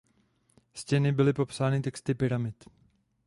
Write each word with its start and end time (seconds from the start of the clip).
Stěny 0.73 1.11
byly 1.11 1.33
popsány 1.33 1.81
Texty 1.81 2.13
pyramid. 2.13 2.63